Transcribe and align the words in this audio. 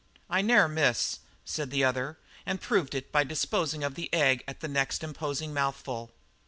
"I 0.31 0.41
ne'er 0.41 0.67
miss," 0.67 1.19
said 1.45 1.69
the 1.69 1.83
other, 1.83 2.17
and 2.43 2.59
proved 2.59 2.95
it 2.95 3.11
by 3.11 3.23
disposing 3.23 3.83
of 3.83 3.93
the 3.93 4.11
egg 4.11 4.43
at 4.47 4.59
the 4.59 4.67
next 4.67 5.03
imposing 5.03 5.53
mouthful. 5.53 6.09